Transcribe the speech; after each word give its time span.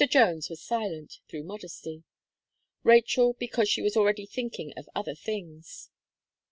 Jones 0.09 0.49
was 0.49 0.59
silent, 0.63 1.19
through 1.27 1.43
modesty; 1.43 2.01
Rachel, 2.81 3.33
because 3.33 3.69
she 3.69 3.83
was 3.83 3.95
already 3.95 4.25
thinking 4.25 4.73
of 4.75 4.89
other 4.95 5.13
things. 5.13 5.91